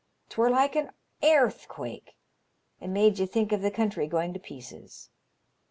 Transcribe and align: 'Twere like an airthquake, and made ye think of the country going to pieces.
'Twere 0.29 0.49
like 0.49 0.75
an 0.75 0.89
airthquake, 1.21 2.17
and 2.79 2.91
made 2.91 3.19
ye 3.19 3.25
think 3.27 3.51
of 3.51 3.61
the 3.61 3.69
country 3.69 4.07
going 4.07 4.33
to 4.33 4.39
pieces. 4.39 5.11